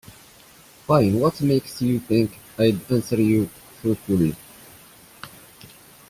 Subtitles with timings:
[0.87, 3.47] Fine, what makes you think I'd answer you
[3.81, 4.35] truthfully?